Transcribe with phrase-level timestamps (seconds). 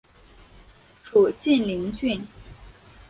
[1.03, 2.27] 属晋陵郡。